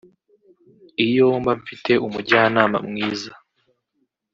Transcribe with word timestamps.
iyo 1.05 1.25
mba 1.39 1.53
mfite 1.59 1.91
umujyanama 2.05 2.77
mwiza 2.87 3.31